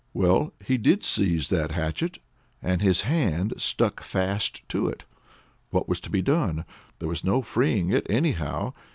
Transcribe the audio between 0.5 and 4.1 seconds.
he did seize that hatchet, and his hand stuck